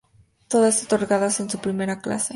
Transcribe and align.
Todas 0.47 0.81
otorgadas 0.83 1.39
en 1.41 1.47
su 1.51 1.59
Primera 1.59 2.01
Clase. 2.01 2.29